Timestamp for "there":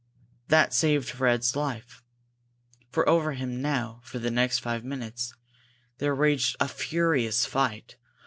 5.99-6.15